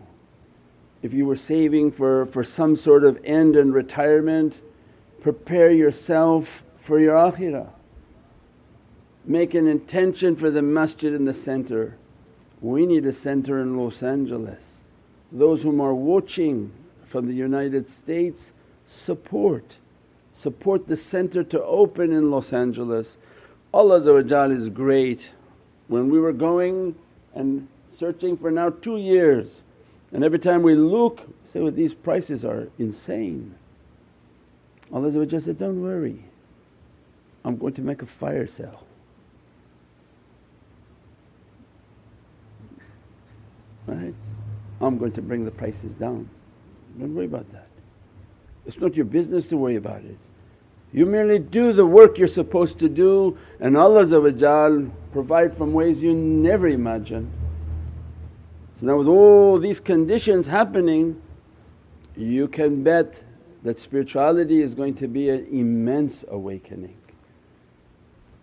If 1.01 1.13
you 1.13 1.25
were 1.25 1.35
saving 1.35 1.91
for, 1.91 2.27
for 2.27 2.43
some 2.43 2.75
sort 2.75 3.03
of 3.03 3.19
end 3.23 3.55
and 3.55 3.73
retirement, 3.73 4.61
prepare 5.21 5.71
yourself 5.71 6.63
for 6.83 6.99
your 6.99 7.15
akhirah. 7.15 7.69
Make 9.25 9.53
an 9.53 9.67
intention 9.67 10.35
for 10.35 10.51
the 10.51 10.61
masjid 10.61 11.13
in 11.13 11.25
the 11.25 11.33
center. 11.33 11.97
We 12.61 12.85
need 12.85 13.05
a 13.05 13.13
center 13.13 13.61
in 13.61 13.77
Los 13.77 14.03
Angeles. 14.03 14.61
Those 15.31 15.61
whom 15.63 15.81
are 15.81 15.93
watching 15.93 16.71
from 17.07 17.27
the 17.27 17.33
United 17.33 17.89
States, 17.89 18.51
support. 18.87 19.75
Support 20.41 20.87
the 20.87 20.97
center 20.97 21.43
to 21.43 21.63
open 21.63 22.11
in 22.11 22.29
Los 22.29 22.53
Angeles. 22.53 23.17
Allah 23.73 23.99
is 24.51 24.69
great. 24.69 25.29
When 25.87 26.09
we 26.09 26.19
were 26.19 26.33
going 26.33 26.95
and 27.33 27.67
searching 27.97 28.37
for 28.37 28.51
now 28.51 28.69
two 28.69 28.97
years 28.97 29.61
and 30.11 30.23
every 30.23 30.39
time 30.39 30.61
we 30.61 30.75
look 30.75 31.21
say, 31.51 31.59
well 31.61 31.71
these 31.71 31.93
prices 31.93 32.43
are 32.43 32.67
insane. 32.79 33.55
Allah 34.91 35.11
said, 35.11 35.57
don't 35.57 35.81
worry, 35.81 36.23
I'm 37.43 37.57
going 37.57 37.73
to 37.73 37.81
make 37.81 38.01
a 38.01 38.05
fire 38.05 38.47
sale. 38.47 38.83
Right? 43.87 44.13
I'm 44.85 44.97
going 44.97 45.13
to 45.13 45.21
bring 45.21 45.45
the 45.45 45.51
prices 45.51 45.91
down. 45.93 46.29
Don't 46.99 47.15
worry 47.15 47.25
about 47.25 47.51
that. 47.51 47.67
It's 48.65 48.77
not 48.77 48.95
your 48.95 49.05
business 49.05 49.47
to 49.47 49.57
worry 49.57 49.75
about 49.75 50.03
it. 50.03 50.17
You 50.93 51.05
merely 51.05 51.39
do 51.39 51.73
the 51.73 51.85
work 51.85 52.17
you're 52.17 52.27
supposed 52.27 52.79
to 52.79 52.87
do 52.87 53.37
and 53.59 53.75
Allah 53.75 54.87
provide 55.11 55.57
from 55.57 55.73
ways 55.73 55.97
you 55.97 56.13
never 56.13 56.67
imagined. 56.67 57.29
So 58.79 58.85
now 58.85 58.97
with 58.97 59.07
all 59.07 59.59
these 59.59 59.79
conditions 59.79 60.47
happening 60.47 61.21
you 62.15 62.47
can 62.47 62.83
bet 62.83 63.21
that 63.63 63.79
spirituality 63.79 64.61
is 64.61 64.73
going 64.73 64.95
to 64.95 65.07
be 65.07 65.29
an 65.29 65.47
immense 65.51 66.23
awakening. 66.29 66.95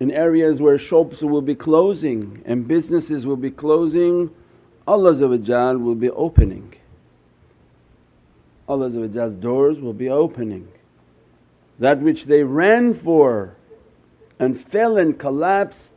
In 0.01 0.11
areas 0.11 0.61
where 0.61 0.77
shops 0.77 1.23
will 1.23 1.43
be 1.43 1.55
closing 1.55 2.43
and 2.45 2.67
businesses 2.67 3.25
will 3.25 3.37
be 3.37 3.51
closing 3.51 4.31
Allah 4.87 5.13
will 5.79 5.95
be 5.95 6.11
opening. 6.11 6.75
Allah's 8.69 9.35
doors 9.37 9.79
will 9.79 9.93
be 9.93 10.09
opening. 10.09 10.69
That 11.79 12.01
which 12.01 12.25
they 12.25 12.43
ran 12.43 12.95
for 12.95 13.55
and 14.39 14.61
fell 14.61 14.97
and 14.99 15.19
collapsed 15.19 15.93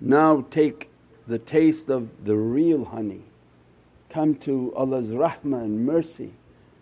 now 0.00 0.44
take 0.50 0.90
the 1.26 1.38
taste 1.38 1.88
of 1.88 2.08
the 2.24 2.36
real 2.36 2.84
honey. 2.84 3.22
Come 4.10 4.34
to 4.36 4.72
Allah's 4.76 5.08
rahmah 5.08 5.64
and 5.64 5.86
mercy, 5.86 6.32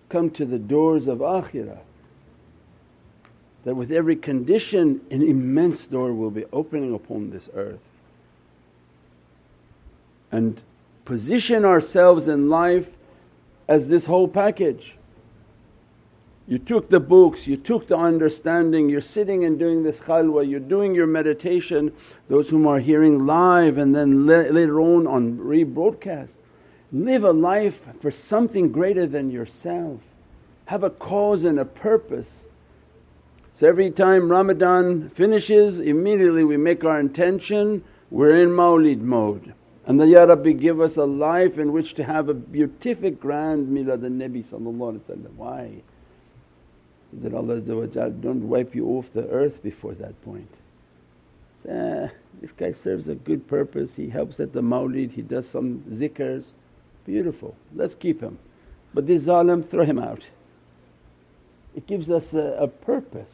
come 0.09 0.31
to 0.31 0.45
the 0.45 0.59
doors 0.59 1.09
of 1.09 1.19
akhirah. 1.19 1.79
That 3.65 3.75
with 3.77 3.93
every 3.93 4.17
condition 4.17 5.01
an 5.11 5.23
immense 5.23 5.87
door 5.87 6.13
will 6.13 6.31
be 6.31 6.45
opening 6.53 6.93
upon 6.95 7.31
this 7.31 7.49
earth. 7.55 7.81
And 10.33 10.61
position 11.05 11.65
ourselves 11.65 12.29
in 12.29 12.49
life 12.49 12.89
as 13.69 13.89
this 13.89 14.07
whole 14.07 14.29
package. 14.29 14.97
You 16.47 16.59
took 16.59 16.91
the 16.91 17.01
books, 17.01 17.47
you 17.47 17.57
took 17.57 17.87
the 17.89 17.97
understanding, 17.97 18.89
you're 18.89 19.01
sitting 19.01 19.45
and 19.45 19.59
doing 19.59 19.83
this 19.83 19.97
khalwa, 19.97 20.49
you're 20.49 20.61
doing 20.61 20.95
your 20.95 21.07
meditation, 21.07 21.93
those 22.29 22.49
whom 22.49 22.67
are 22.67 22.81
hearing 22.81 23.27
live 23.27 23.79
and 23.79 23.95
then 23.95 24.27
later 24.27 24.81
on 24.81 25.07
on 25.07 25.39
rebroadcast. 25.39 26.31
Live 26.93 27.25
a 27.25 27.33
life 27.33 27.79
for 28.01 28.11
something 28.11 28.71
greater 28.71 29.07
than 29.07 29.31
yourself. 29.31 30.01
Have 30.67 30.83
a 30.83 30.91
cause 30.91 31.45
and 31.45 31.59
a 31.59 31.65
purpose. 31.65 32.29
So 33.55 33.67
every 33.67 33.91
time 33.91 34.31
Ramadan 34.31 35.11
finishes, 35.11 35.79
immediately 35.81 36.45
we 36.45 36.57
make 36.57 36.85
our 36.85 36.99
intention, 36.99 37.85
we're 38.11 38.43
in 38.43 38.51
mawlid 38.51 39.01
mode. 39.01 39.55
And 39.85 40.01
that, 40.01 40.07
Ya 40.07 40.25
Rabbi 40.25 40.53
give 40.53 40.81
us 40.81 40.97
a 40.97 41.05
life 41.05 41.59
in 41.59 41.73
which 41.73 41.95
to 41.95 42.05
have 42.05 42.29
a 42.29 42.35
beatific 42.35 43.21
grand 43.21 43.69
milad 43.69 44.05
al-Nabi 44.05 45.31
Why? 45.37 45.83
So 47.11 47.29
that 47.29 47.35
Allah 47.35 47.61
don't 47.61 48.49
wipe 48.49 48.75
you 48.75 48.87
off 48.89 49.07
the 49.13 49.29
earth 49.29 49.63
before 49.63 49.95
that 49.95 50.21
point. 50.25 50.49
Say, 51.65 52.09
ah, 52.09 52.11
this 52.41 52.53
guy 52.53 52.73
serves 52.73 53.09
a 53.09 53.15
good 53.15 53.47
purpose, 53.47 53.95
he 53.95 54.09
helps 54.09 54.41
at 54.41 54.53
the 54.53 54.63
mawlid, 54.63 55.13
he 55.13 55.23
does 55.23 55.49
some 55.49 55.85
zikrs, 55.91 56.47
beautiful, 57.05 57.55
let's 57.75 57.95
keep 57.95 58.21
him. 58.21 58.39
But 58.95 59.07
this 59.07 59.25
zalim, 59.25 59.69
throw 59.69 59.85
him 59.85 59.99
out. 59.99 60.27
It 61.75 61.87
gives 61.87 62.11
us 62.11 62.33
a, 62.35 62.57
a 62.59 62.69
purpose. 62.69 63.33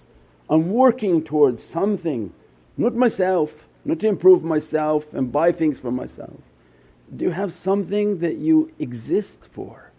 I'm 0.51 0.71
working 0.71 1.23
towards 1.23 1.63
something, 1.65 2.33
not 2.77 2.95
myself 2.95 3.68
not 3.89 3.99
to 4.01 4.07
improve 4.07 4.45
myself 4.45 5.07
and 5.15 5.33
buy 5.33 5.51
things 5.51 5.79
for 5.79 5.91
myself. 5.91 6.37
Do 7.17 7.25
you 7.25 7.31
have 7.31 7.55
something 7.55 8.19
that 8.19 8.37
you 8.37 8.71
exist 8.79 9.39
for? 9.53 9.91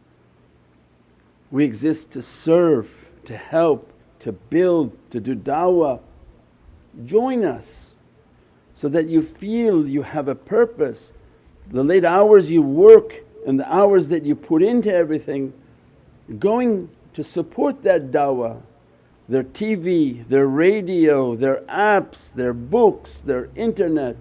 We 1.50 1.66
exist 1.66 2.12
to 2.12 2.22
serve, 2.22 2.88
to 3.26 3.36
help, 3.36 3.92
to 4.20 4.32
build, 4.32 4.96
to 5.10 5.20
do 5.20 5.34
da'wah. 5.36 6.00
Join 7.06 7.44
us 7.44 7.90
so 8.76 8.90
that 8.90 9.08
you 9.08 9.24
feel 9.24 9.88
you 9.88 10.04
have 10.04 10.28
a 10.28 10.36
purpose. 10.36 11.12
The 11.72 11.84
late 11.84 12.06
hours 12.06 12.48
you 12.48 12.62
work 12.62 13.16
and 13.48 13.60
the 13.60 13.74
hours 13.74 14.08
that 14.10 14.24
you 14.24 14.36
put 14.36 14.62
into 14.62 14.94
everything, 14.94 15.52
going 16.38 16.90
to 17.16 17.24
support 17.24 17.82
that 17.86 18.12
da'wah 18.12 18.62
their 19.30 19.44
TV, 19.44 20.28
their 20.28 20.48
radio, 20.48 21.36
their 21.36 21.62
apps, 21.70 22.34
their 22.36 22.54
books, 22.54 23.12
their 23.26 23.50
internet. 23.56 24.16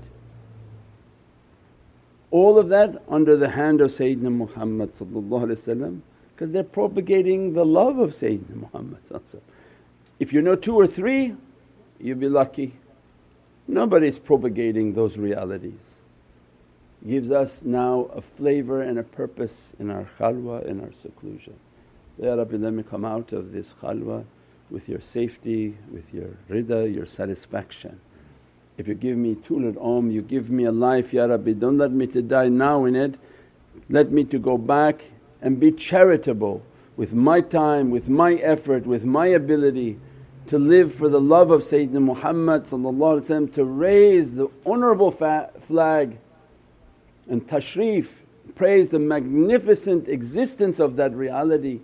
All 2.31 2.59
of 2.59 2.69
that 2.69 3.03
under 3.09 3.35
the 3.37 3.49
hand 3.49 3.81
of 3.81 3.91
Sayyidina 3.91 4.31
Muhammad 4.31 4.93
because 4.93 6.53
they're 6.53 6.63
propagating 6.63 7.55
the 7.55 7.65
love 7.65 7.99
of 7.99 8.15
Sayyidina 8.15 8.55
Muhammad 8.55 8.99
If 10.21 10.35
you 10.35 10.43
know 10.43 10.55
two 10.55 10.77
or 10.77 10.87
three 10.87 11.35
you'll 11.99 12.19
be 12.19 12.29
lucky. 12.29 12.75
Nobody's 13.67 14.19
propagating 14.19 14.93
those 14.93 15.17
realities. 15.17 15.81
Gives 17.07 17.31
us 17.31 17.61
now 17.63 18.11
a 18.13 18.21
flavour 18.37 18.83
and 18.83 18.99
a 18.99 19.03
purpose 19.03 19.55
in 19.79 19.91
our 19.91 20.09
khalwa, 20.19 20.67
in 20.67 20.81
our 20.81 20.93
seclusion. 21.01 21.55
Ya 22.21 22.35
Rabbi 22.35 22.57
let 22.57 22.73
me 22.73 22.83
come 22.83 23.05
out 23.05 23.33
of 23.33 23.53
this 23.53 23.73
khalwa 23.81 24.25
with 24.71 24.89
your 24.89 25.01
safety, 25.01 25.77
with 25.91 26.05
your 26.13 26.29
rida, 26.51 26.93
your 26.95 27.07
satisfaction. 27.07 28.01
If 28.77 28.87
you 28.87 28.95
give 28.95 29.17
me 29.17 29.35
tulul 29.35 29.77
om, 29.83 30.11
you 30.11 30.23
give 30.23 30.51
me 30.51 30.65
a 30.65 30.73
life, 30.73 31.13
Ya 31.13 31.25
Rabbi 31.25 31.53
don't 31.53 31.79
let 31.79 31.91
me 31.91 32.07
to 32.09 32.23
die 32.23 32.49
now 32.49 32.85
in 32.85 32.95
it, 32.95 33.19
let 33.89 34.13
me 34.13 34.25
to 34.25 34.39
go 34.39 34.57
back 34.57 35.03
and 35.41 35.59
be 35.59 35.73
charitable 35.73 36.63
with 36.97 37.13
my 37.13 37.41
time, 37.41 37.91
with 37.91 38.09
my 38.09 38.35
effort, 38.35 38.87
with 38.87 39.05
my 39.05 39.27
ability 39.27 39.99
to 40.49 40.59
live 40.59 40.95
for 40.95 41.09
the 41.09 41.21
love 41.21 41.51
of 41.51 41.63
Sayyidina 41.63 42.01
Muhammad 42.01 42.67
to 43.55 43.65
raise 43.65 44.31
the 44.31 44.49
honourable 44.67 45.11
flag 45.11 46.19
and 47.29 47.47
tashrif, 47.47 48.09
praise 48.55 48.89
the 48.89 48.99
magnificent 48.99 50.09
existence 50.09 50.79
of 50.79 50.97
that 50.97 51.15
reality 51.15 51.81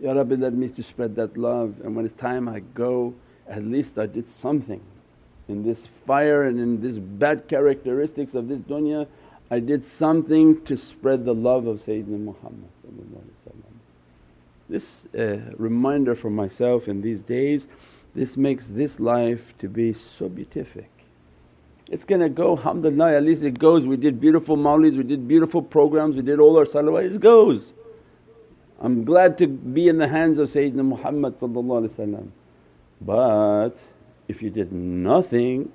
Ya 0.00 0.12
Rabbi 0.12 0.36
let 0.36 0.54
me 0.54 0.68
to 0.68 0.82
spread 0.82 1.16
that 1.16 1.36
love 1.36 1.74
and 1.82 1.96
when 1.96 2.06
it's 2.06 2.20
time 2.20 2.48
I 2.48 2.60
go 2.60 3.14
at 3.48 3.64
least 3.64 3.98
I 3.98 4.06
did 4.06 4.26
something. 4.40 4.80
In 5.48 5.64
this 5.64 5.88
fire 6.06 6.44
and 6.44 6.60
in 6.60 6.80
this 6.80 6.98
bad 6.98 7.48
characteristics 7.48 8.34
of 8.34 8.48
this 8.48 8.60
dunya 8.60 9.06
I 9.50 9.60
did 9.60 9.84
something 9.84 10.62
to 10.66 10.76
spread 10.76 11.24
the 11.24 11.34
love 11.34 11.66
of 11.66 11.80
Sayyidina 11.80 12.20
Muhammad 12.20 12.68
This 14.68 15.06
uh, 15.18 15.38
reminder 15.56 16.14
for 16.14 16.28
myself 16.30 16.86
in 16.86 17.00
these 17.00 17.20
days, 17.20 17.66
this 18.14 18.36
makes 18.36 18.66
this 18.68 19.00
life 19.00 19.54
to 19.58 19.68
be 19.68 19.94
so 19.94 20.28
beatific. 20.28 20.90
It's 21.90 22.04
gonna 22.04 22.28
go 22.28 22.56
alhamdulillah 22.56 23.16
at 23.16 23.22
least 23.22 23.42
it 23.42 23.58
goes, 23.58 23.86
we 23.86 23.96
did 23.96 24.20
beautiful 24.20 24.56
mawlids, 24.56 24.96
we 24.96 25.02
did 25.02 25.26
beautiful 25.26 25.62
programs, 25.62 26.14
we 26.14 26.22
did 26.22 26.38
all 26.38 26.56
our 26.58 26.66
salawat, 26.66 27.14
it 27.14 27.20
goes. 27.20 27.72
I'm 28.81 29.05
glad 29.05 29.37
to 29.37 29.47
be 29.47 29.87
in 29.87 29.97
the 29.97 30.07
hands 30.07 30.37
of 30.39 30.49
Sayyidina 30.49 30.83
Muhammad 30.83 31.35
but 33.01 33.77
if 34.27 34.41
you 34.41 34.49
did 34.49 34.71
nothing, 34.71 35.71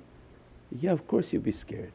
yeah 0.79 0.91
of 0.91 1.07
course 1.07 1.31
you'd 1.31 1.43
be 1.43 1.51
scared. 1.51 1.93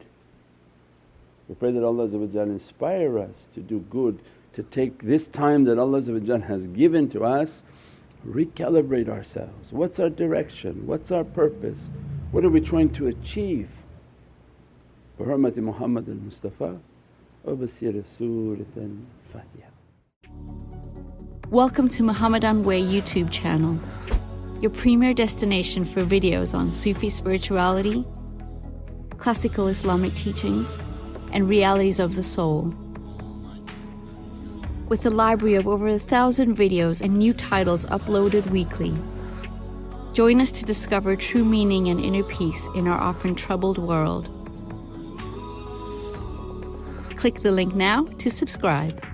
We 1.47 1.55
pray 1.55 1.71
that 1.71 1.83
Allah 1.83 2.05
inspire 2.05 3.19
us 3.19 3.45
to 3.53 3.61
do 3.61 3.79
good, 3.89 4.19
to 4.53 4.63
take 4.63 5.03
this 5.03 5.27
time 5.27 5.65
that 5.65 5.77
Allah 5.77 6.01
has 6.41 6.67
given 6.67 7.09
to 7.11 7.23
us 7.23 7.61
recalibrate 8.27 9.09
ourselves. 9.09 9.71
What's 9.71 9.99
our 9.99 10.09
direction? 10.09 10.87
What's 10.87 11.11
our 11.11 11.23
purpose? 11.23 11.89
What 12.31 12.43
are 12.43 12.49
we 12.49 12.61
trying 12.61 12.91
to 12.93 13.07
achieve? 13.07 13.69
بحرمة 15.19 15.53
محمد 15.57 16.09
المصطفى 16.09 16.77
وبسير 17.45 18.03
سورة 18.03 18.65
الفاتحة 18.77 19.68
Welcome 21.50 21.88
to 21.88 22.04
Muhammadan 22.04 22.62
Way 22.62 22.80
YouTube 22.80 23.28
channel, 23.28 23.76
your 24.60 24.70
premier 24.70 25.12
destination 25.12 25.84
for 25.84 26.04
videos 26.04 26.56
on 26.56 26.70
Sufi 26.70 27.08
spirituality, 27.08 28.06
classical 29.16 29.66
Islamic 29.66 30.14
teachings, 30.14 30.78
and 31.32 31.48
realities 31.48 31.98
of 31.98 32.14
the 32.14 32.22
soul. 32.22 32.72
With 34.86 35.04
a 35.06 35.10
library 35.10 35.56
of 35.56 35.66
over 35.66 35.88
a 35.88 35.98
thousand 35.98 36.56
videos 36.56 37.00
and 37.00 37.16
new 37.16 37.34
titles 37.34 37.84
uploaded 37.86 38.48
weekly. 38.50 38.94
Join 40.12 40.40
us 40.40 40.52
to 40.52 40.64
discover 40.64 41.16
true 41.16 41.44
meaning 41.44 41.88
and 41.88 41.98
inner 41.98 42.22
peace 42.22 42.68
in 42.76 42.86
our 42.86 43.00
often 43.00 43.34
troubled 43.34 43.78
world. 43.78 44.28
Click 47.16 47.42
the 47.42 47.50
link 47.50 47.74
now 47.74 48.04
to 48.18 48.30
subscribe. 48.30 49.04